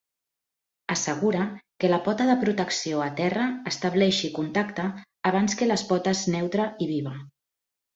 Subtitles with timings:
[0.93, 1.43] Assegura
[1.83, 4.89] que la pota de protecció a terra estableixi contacte
[5.35, 7.19] abans que les potes neutra i viva.